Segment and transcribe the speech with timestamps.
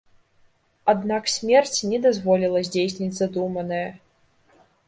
[0.93, 3.87] Аднак смерць не дазволіла здзейсніць задуманае.